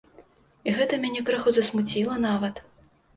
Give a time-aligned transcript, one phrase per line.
[0.69, 2.55] І гэта мяне крыху засмуціла нават.